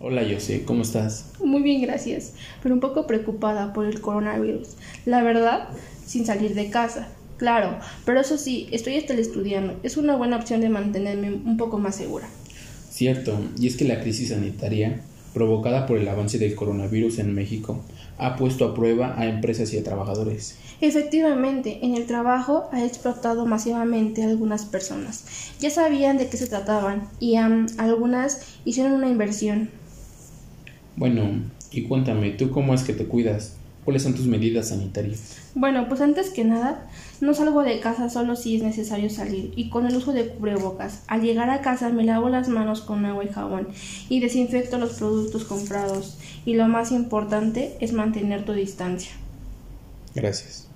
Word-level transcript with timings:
Hola 0.00 0.22
José, 0.32 0.62
¿cómo 0.64 0.82
estás? 0.82 1.32
Muy 1.42 1.60
bien, 1.60 1.82
gracias, 1.82 2.34
pero 2.62 2.72
un 2.72 2.80
poco 2.80 3.08
preocupada 3.08 3.72
por 3.72 3.84
el 3.84 4.00
coronavirus. 4.00 4.76
La 5.06 5.24
verdad, 5.24 5.70
sin 6.06 6.24
salir 6.24 6.54
de 6.54 6.70
casa. 6.70 7.08
Claro, 7.36 7.76
pero 8.04 8.20
eso 8.20 8.38
sí, 8.38 8.68
estoy 8.70 8.94
estudiando. 8.94 9.74
Es 9.82 9.96
una 9.96 10.14
buena 10.14 10.36
opción 10.36 10.60
de 10.60 10.68
mantenerme 10.68 11.32
un 11.32 11.56
poco 11.56 11.78
más 11.78 11.96
segura. 11.96 12.28
Cierto, 12.88 13.40
y 13.58 13.66
es 13.66 13.76
que 13.76 13.86
la 13.86 13.98
crisis 13.98 14.28
sanitaria, 14.28 15.00
provocada 15.34 15.84
por 15.86 15.98
el 15.98 16.08
avance 16.08 16.38
del 16.38 16.54
coronavirus 16.54 17.18
en 17.18 17.34
México, 17.34 17.82
ha 18.18 18.36
puesto 18.36 18.66
a 18.66 18.74
prueba 18.76 19.18
a 19.18 19.26
empresas 19.26 19.74
y 19.74 19.78
a 19.78 19.84
trabajadores. 19.84 20.58
Efectivamente, 20.80 21.80
en 21.82 21.96
el 21.96 22.06
trabajo 22.06 22.68
ha 22.70 22.84
explotado 22.84 23.46
masivamente 23.46 24.22
a 24.22 24.28
algunas 24.28 24.64
personas. 24.64 25.24
Ya 25.58 25.70
sabían 25.70 26.18
de 26.18 26.28
qué 26.28 26.36
se 26.36 26.46
trataban 26.46 27.08
y 27.18 27.34
algunas 27.34 28.42
hicieron 28.64 28.92
una 28.92 29.08
inversión. 29.08 29.70
Bueno, 30.98 31.30
y 31.70 31.82
cuéntame, 31.84 32.30
¿tú 32.32 32.50
cómo 32.50 32.74
es 32.74 32.82
que 32.82 32.92
te 32.92 33.06
cuidas? 33.06 33.54
¿Cuáles 33.84 34.02
son 34.02 34.14
tus 34.14 34.26
medidas 34.26 34.70
sanitarias? 34.70 35.36
Bueno, 35.54 35.88
pues 35.88 36.00
antes 36.00 36.30
que 36.30 36.44
nada, 36.44 36.88
no 37.20 37.34
salgo 37.34 37.62
de 37.62 37.78
casa 37.78 38.10
solo 38.10 38.34
si 38.34 38.56
es 38.56 38.64
necesario 38.64 39.08
salir 39.08 39.52
y 39.54 39.70
con 39.70 39.86
el 39.86 39.94
uso 39.94 40.12
de 40.12 40.26
cubrebocas. 40.26 41.04
Al 41.06 41.22
llegar 41.22 41.50
a 41.50 41.60
casa 41.60 41.88
me 41.90 42.02
lavo 42.02 42.28
las 42.30 42.48
manos 42.48 42.80
con 42.80 43.06
agua 43.06 43.24
y 43.24 43.28
jabón 43.28 43.68
y 44.08 44.18
desinfecto 44.18 44.76
los 44.76 44.94
productos 44.94 45.44
comprados. 45.44 46.18
Y 46.44 46.54
lo 46.54 46.66
más 46.66 46.90
importante 46.90 47.76
es 47.78 47.92
mantener 47.92 48.44
tu 48.44 48.52
distancia. 48.52 49.12
Gracias. 50.16 50.66